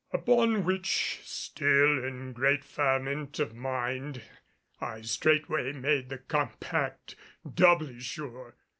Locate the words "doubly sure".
7.53-8.55